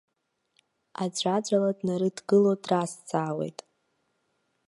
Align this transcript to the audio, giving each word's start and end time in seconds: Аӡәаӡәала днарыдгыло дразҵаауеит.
Аӡәаӡәала 1.03 1.71
днарыдгыло 1.77 2.53
дразҵаауеит. 2.63 3.59